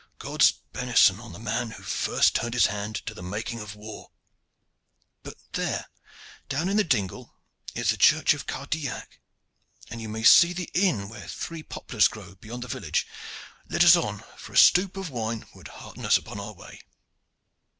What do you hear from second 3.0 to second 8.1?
to the making of war! But there, down in the dingle, is the